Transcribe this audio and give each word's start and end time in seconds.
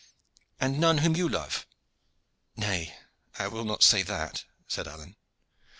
"And 0.59 0.79
none 0.79 0.97
whom 0.97 1.15
you 1.15 1.29
love?" 1.29 1.67
"Nay, 2.55 2.97
I 3.37 3.47
will 3.47 3.65
not 3.65 3.83
say 3.83 4.01
that," 4.01 4.45
said 4.67 4.87
Alleyne. 4.87 5.15